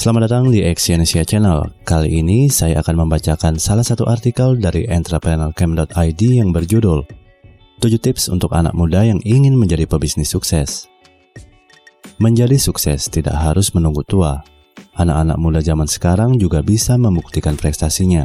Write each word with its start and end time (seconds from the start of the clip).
Selamat 0.00 0.32
datang 0.32 0.48
di 0.48 0.64
Exyonesia 0.64 1.20
Channel. 1.28 1.76
Kali 1.84 2.24
ini 2.24 2.48
saya 2.48 2.80
akan 2.80 3.04
membacakan 3.04 3.60
salah 3.60 3.84
satu 3.84 4.08
artikel 4.08 4.56
dari 4.56 4.88
entrepreneurcamp.id 4.88 6.22
yang 6.24 6.56
berjudul 6.56 7.04
7 7.84 8.00
tips 8.00 8.32
untuk 8.32 8.56
anak 8.56 8.72
muda 8.72 9.04
yang 9.04 9.20
ingin 9.28 9.60
menjadi 9.60 9.84
pebisnis 9.84 10.32
sukses. 10.32 10.88
Menjadi 12.16 12.56
sukses 12.56 13.12
tidak 13.12 13.36
harus 13.44 13.76
menunggu 13.76 14.00
tua. 14.08 14.40
Anak-anak 14.96 15.36
muda 15.36 15.60
zaman 15.60 15.84
sekarang 15.84 16.40
juga 16.40 16.64
bisa 16.64 16.96
membuktikan 16.96 17.60
prestasinya, 17.60 18.24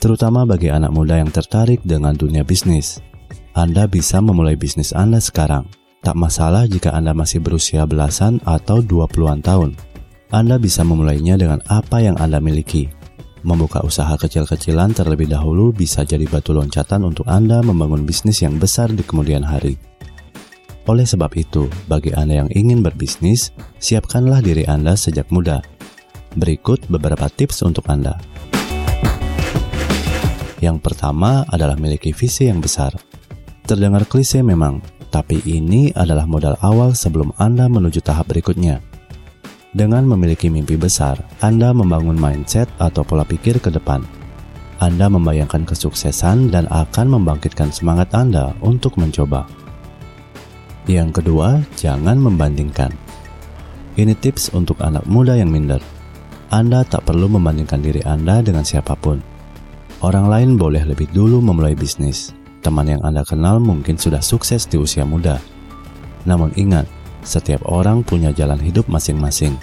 terutama 0.00 0.48
bagi 0.48 0.72
anak 0.72 0.88
muda 0.88 1.20
yang 1.20 1.28
tertarik 1.28 1.84
dengan 1.84 2.16
dunia 2.16 2.48
bisnis. 2.48 3.04
Anda 3.52 3.84
bisa 3.92 4.24
memulai 4.24 4.56
bisnis 4.56 4.96
Anda 4.96 5.20
sekarang. 5.20 5.68
Tak 6.00 6.16
masalah 6.16 6.64
jika 6.64 6.96
Anda 6.96 7.12
masih 7.12 7.44
berusia 7.44 7.84
belasan 7.84 8.40
atau 8.48 8.80
20-an 8.80 9.44
tahun 9.44 9.76
anda 10.34 10.58
bisa 10.58 10.82
memulainya 10.82 11.38
dengan 11.38 11.62
apa 11.70 12.02
yang 12.02 12.18
Anda 12.18 12.42
miliki. 12.42 12.90
Membuka 13.46 13.86
usaha 13.86 14.18
kecil-kecilan 14.18 14.90
terlebih 14.90 15.30
dahulu 15.30 15.70
bisa 15.70 16.02
jadi 16.02 16.26
batu 16.26 16.50
loncatan 16.50 17.06
untuk 17.06 17.22
Anda 17.30 17.62
membangun 17.62 18.02
bisnis 18.02 18.42
yang 18.42 18.58
besar 18.58 18.90
di 18.90 19.06
kemudian 19.06 19.46
hari. 19.46 19.78
Oleh 20.90 21.06
sebab 21.06 21.30
itu, 21.38 21.70
bagi 21.86 22.10
Anda 22.18 22.42
yang 22.42 22.50
ingin 22.50 22.82
berbisnis, 22.82 23.54
siapkanlah 23.78 24.42
diri 24.42 24.66
Anda 24.66 24.98
sejak 24.98 25.30
muda. 25.30 25.62
Berikut 26.34 26.82
beberapa 26.90 27.30
tips 27.30 27.62
untuk 27.62 27.86
Anda. 27.86 28.18
Yang 30.58 30.82
pertama 30.82 31.46
adalah 31.46 31.78
memiliki 31.78 32.10
visi 32.10 32.50
yang 32.50 32.58
besar. 32.58 32.90
Terdengar 33.70 34.02
klise 34.10 34.42
memang, 34.42 34.82
tapi 35.14 35.38
ini 35.46 35.94
adalah 35.94 36.26
modal 36.26 36.58
awal 36.58 36.90
sebelum 36.90 37.30
Anda 37.38 37.70
menuju 37.70 38.02
tahap 38.02 38.34
berikutnya. 38.34 38.93
Dengan 39.74 40.06
memiliki 40.06 40.46
mimpi 40.46 40.78
besar, 40.78 41.18
Anda 41.42 41.74
membangun 41.74 42.14
mindset 42.14 42.70
atau 42.78 43.02
pola 43.02 43.26
pikir 43.26 43.58
ke 43.58 43.74
depan. 43.74 44.06
Anda 44.78 45.10
membayangkan 45.10 45.66
kesuksesan 45.66 46.54
dan 46.54 46.70
akan 46.70 47.18
membangkitkan 47.18 47.74
semangat 47.74 48.14
Anda 48.14 48.54
untuk 48.62 48.94
mencoba. 49.02 49.50
Yang 50.86 51.18
kedua, 51.18 51.58
jangan 51.74 52.22
membandingkan. 52.22 52.94
Ini 53.98 54.14
tips 54.14 54.54
untuk 54.54 54.78
anak 54.78 55.10
muda 55.10 55.34
yang 55.34 55.50
minder. 55.50 55.82
Anda 56.54 56.86
tak 56.86 57.10
perlu 57.10 57.26
membandingkan 57.26 57.82
diri 57.82 57.98
Anda 58.06 58.46
dengan 58.46 58.62
siapa 58.62 58.94
pun. 58.94 59.18
Orang 60.06 60.30
lain 60.30 60.54
boleh 60.54 60.86
lebih 60.86 61.10
dulu 61.10 61.42
memulai 61.42 61.74
bisnis. 61.74 62.30
Teman 62.62 62.94
yang 62.94 63.02
Anda 63.02 63.26
kenal 63.26 63.58
mungkin 63.58 63.98
sudah 63.98 64.22
sukses 64.22 64.70
di 64.70 64.78
usia 64.78 65.02
muda. 65.02 65.42
Namun 66.30 66.54
ingat, 66.54 66.86
setiap 67.24 67.64
orang 67.66 68.04
punya 68.04 68.30
jalan 68.30 68.60
hidup 68.60 68.86
masing-masing. 68.86 69.56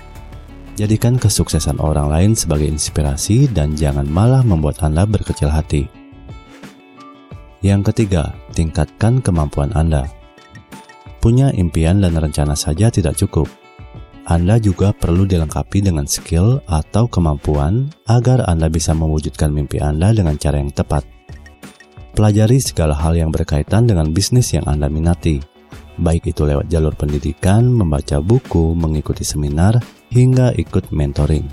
Jadikan 0.75 1.21
kesuksesan 1.21 1.77
orang 1.77 2.09
lain 2.09 2.31
sebagai 2.33 2.65
inspirasi 2.65 3.45
dan 3.53 3.77
jangan 3.77 4.09
malah 4.09 4.41
membuat 4.41 4.81
Anda 4.81 5.05
berkecil 5.05 5.53
hati. 5.53 5.85
Yang 7.61 7.93
ketiga, 7.93 8.33
tingkatkan 8.57 9.21
kemampuan 9.21 9.69
Anda. 9.77 10.09
Punya 11.21 11.53
impian 11.53 12.01
dan 12.01 12.17
rencana 12.17 12.57
saja 12.57 12.89
tidak 12.89 13.13
cukup. 13.21 13.45
Anda 14.25 14.57
juga 14.57 14.89
perlu 14.89 15.29
dilengkapi 15.29 15.85
dengan 15.85 16.09
skill 16.09 16.65
atau 16.65 17.05
kemampuan 17.05 17.93
agar 18.09 18.49
Anda 18.49 18.65
bisa 18.73 18.97
mewujudkan 18.97 19.53
mimpi 19.53 19.77
Anda 19.77 20.17
dengan 20.17 20.41
cara 20.41 20.57
yang 20.57 20.73
tepat. 20.73 21.05
Pelajari 22.17 22.57
segala 22.57 22.97
hal 22.97 23.13
yang 23.13 23.29
berkaitan 23.29 23.85
dengan 23.85 24.09
bisnis 24.09 24.49
yang 24.57 24.65
Anda 24.65 24.89
minati 24.89 25.50
baik 26.01 26.33
itu 26.33 26.43
lewat 26.43 26.67
jalur 26.67 26.97
pendidikan, 26.97 27.69
membaca 27.69 28.17
buku, 28.17 28.73
mengikuti 28.73 29.21
seminar, 29.21 29.77
hingga 30.09 30.51
ikut 30.57 30.89
mentoring. 30.89 31.45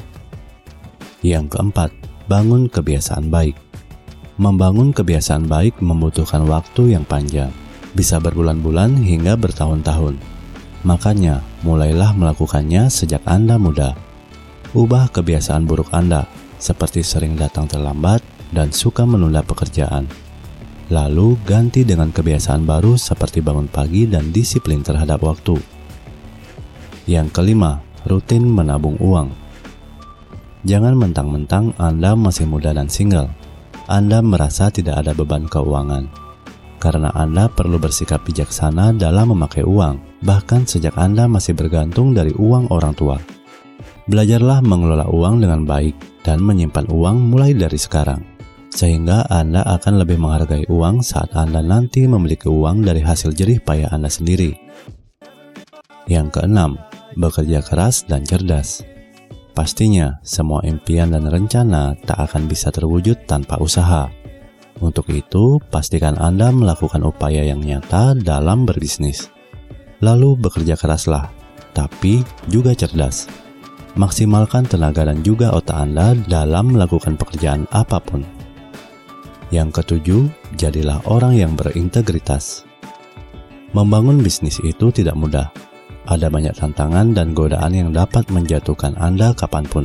Yang 1.20 1.54
keempat, 1.54 1.90
bangun 2.26 2.72
kebiasaan 2.72 3.28
baik. 3.28 3.54
Membangun 4.40 4.96
kebiasaan 4.96 5.44
baik 5.44 5.84
membutuhkan 5.84 6.48
waktu 6.48 6.96
yang 6.96 7.04
panjang, 7.04 7.52
bisa 7.92 8.16
berbulan-bulan 8.18 8.96
hingga 9.04 9.36
bertahun-tahun. 9.36 10.16
Makanya, 10.88 11.44
mulailah 11.62 12.16
melakukannya 12.16 12.88
sejak 12.88 13.20
Anda 13.28 13.60
muda. 13.60 13.92
Ubah 14.72 15.12
kebiasaan 15.12 15.68
buruk 15.68 15.92
Anda, 15.92 16.24
seperti 16.56 17.04
sering 17.04 17.36
datang 17.36 17.68
terlambat 17.68 18.24
dan 18.54 18.72
suka 18.72 19.04
menunda 19.04 19.44
pekerjaan 19.44 20.27
Lalu 20.88 21.36
ganti 21.44 21.84
dengan 21.84 22.08
kebiasaan 22.08 22.64
baru 22.64 22.96
seperti 22.96 23.44
bangun 23.44 23.68
pagi 23.68 24.08
dan 24.08 24.32
disiplin 24.32 24.80
terhadap 24.80 25.20
waktu. 25.20 25.60
Yang 27.04 27.28
kelima, 27.36 27.84
rutin 28.08 28.48
menabung 28.48 28.96
uang. 28.96 29.28
Jangan 30.64 30.96
mentang-mentang 30.96 31.76
Anda 31.76 32.16
masih 32.16 32.48
muda 32.48 32.72
dan 32.72 32.88
single. 32.88 33.28
Anda 33.84 34.24
merasa 34.24 34.72
tidak 34.72 35.04
ada 35.04 35.12
beban 35.12 35.44
keuangan. 35.44 36.08
Karena 36.80 37.12
Anda 37.12 37.52
perlu 37.52 37.76
bersikap 37.76 38.24
bijaksana 38.24 38.96
dalam 38.96 39.36
memakai 39.36 39.68
uang, 39.68 40.24
bahkan 40.24 40.64
sejak 40.64 40.96
Anda 40.96 41.28
masih 41.28 41.52
bergantung 41.52 42.16
dari 42.16 42.32
uang 42.32 42.72
orang 42.72 42.96
tua. 42.96 43.20
Belajarlah 44.08 44.64
mengelola 44.64 45.04
uang 45.04 45.44
dengan 45.44 45.68
baik 45.68 46.24
dan 46.24 46.40
menyimpan 46.40 46.88
uang 46.88 47.28
mulai 47.28 47.52
dari 47.52 47.76
sekarang 47.76 48.37
sehingga 48.78 49.26
Anda 49.26 49.66
akan 49.66 50.06
lebih 50.06 50.22
menghargai 50.22 50.70
uang 50.70 51.02
saat 51.02 51.34
Anda 51.34 51.58
nanti 51.58 52.06
memiliki 52.06 52.46
uang 52.46 52.86
dari 52.86 53.02
hasil 53.02 53.34
jerih 53.34 53.58
payah 53.58 53.90
Anda 53.90 54.06
sendiri. 54.06 54.54
Yang 56.06 56.38
keenam, 56.38 56.78
bekerja 57.18 57.58
keras 57.66 58.06
dan 58.06 58.22
cerdas. 58.22 58.86
Pastinya, 59.50 60.22
semua 60.22 60.62
impian 60.62 61.10
dan 61.10 61.26
rencana 61.26 61.98
tak 62.06 62.30
akan 62.30 62.46
bisa 62.46 62.70
terwujud 62.70 63.26
tanpa 63.26 63.58
usaha. 63.58 64.06
Untuk 64.78 65.10
itu, 65.10 65.58
pastikan 65.74 66.14
Anda 66.14 66.54
melakukan 66.54 67.02
upaya 67.02 67.42
yang 67.42 67.58
nyata 67.58 68.14
dalam 68.14 68.62
berbisnis. 68.62 69.26
Lalu 69.98 70.38
bekerja 70.38 70.78
keraslah, 70.78 71.34
tapi 71.74 72.22
juga 72.46 72.78
cerdas. 72.78 73.26
Maksimalkan 73.98 74.70
tenaga 74.70 75.02
dan 75.02 75.26
juga 75.26 75.50
otak 75.50 75.74
Anda 75.74 76.14
dalam 76.30 76.78
melakukan 76.78 77.18
pekerjaan 77.18 77.66
apa 77.74 77.98
pun. 77.98 78.22
Yang 79.48 79.80
ketujuh, 79.80 80.22
jadilah 80.60 81.00
orang 81.08 81.32
yang 81.32 81.52
berintegritas. 81.56 82.68
Membangun 83.72 84.20
bisnis 84.20 84.60
itu 84.60 84.92
tidak 84.92 85.16
mudah. 85.16 85.48
Ada 86.08 86.32
banyak 86.32 86.56
tantangan 86.56 87.12
dan 87.12 87.36
godaan 87.36 87.72
yang 87.76 87.90
dapat 87.92 88.28
menjatuhkan 88.32 88.96
Anda 88.96 89.36
kapan 89.36 89.64
pun. 89.68 89.84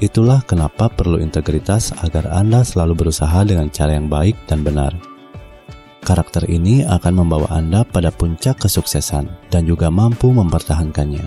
Itulah 0.00 0.44
kenapa 0.44 0.92
perlu 0.92 1.16
integritas 1.20 1.92
agar 2.04 2.28
Anda 2.28 2.60
selalu 2.60 3.06
berusaha 3.06 3.44
dengan 3.48 3.72
cara 3.72 3.96
yang 3.96 4.12
baik 4.12 4.36
dan 4.44 4.60
benar. 4.60 4.92
Karakter 6.04 6.44
ini 6.52 6.84
akan 6.84 7.24
membawa 7.24 7.48
Anda 7.48 7.80
pada 7.80 8.12
puncak 8.12 8.60
kesuksesan 8.60 9.24
dan 9.48 9.62
juga 9.64 9.88
mampu 9.88 10.28
mempertahankannya. 10.28 11.24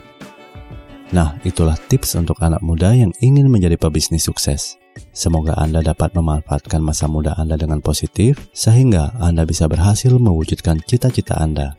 Nah, 1.18 1.40
itulah 1.42 1.74
tips 1.90 2.14
untuk 2.14 2.38
anak 2.46 2.62
muda 2.62 2.94
yang 2.94 3.10
ingin 3.18 3.50
menjadi 3.50 3.74
pebisnis 3.74 4.30
sukses. 4.30 4.78
Semoga 5.12 5.58
Anda 5.58 5.82
dapat 5.82 6.14
memanfaatkan 6.14 6.82
masa 6.82 7.10
muda 7.10 7.34
Anda 7.38 7.58
dengan 7.58 7.82
positif, 7.82 8.50
sehingga 8.54 9.18
Anda 9.18 9.44
bisa 9.44 9.66
berhasil 9.66 10.14
mewujudkan 10.16 10.82
cita-cita 10.86 11.38
Anda. 11.38 11.78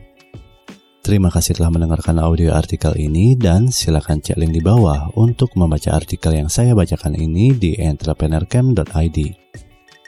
Terima 0.99 1.31
kasih 1.31 1.57
telah 1.57 1.73
mendengarkan 1.73 2.19
audio 2.21 2.53
artikel 2.53 2.93
ini 2.99 3.33
dan 3.33 3.71
silakan 3.71 4.21
cek 4.21 4.37
link 4.37 4.53
di 4.53 4.61
bawah 4.61 5.09
untuk 5.17 5.55
membaca 5.57 5.95
artikel 5.95 6.35
yang 6.35 6.51
saya 6.51 6.77
bacakan 6.77 7.17
ini 7.17 7.55
di 7.55 7.73
entrepreneurcamp.id. 7.79 9.17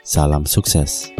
Salam 0.04 0.44
sukses! 0.44 1.10